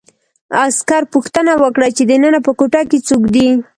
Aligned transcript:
عسکر 0.65 1.03
پوښتنه 1.13 1.53
وکړه 1.63 1.87
چې 1.95 2.03
دننه 2.09 2.39
په 2.45 2.51
کوټه 2.59 2.81
کې 2.89 2.99
څوک 3.07 3.23
دي 3.35 3.49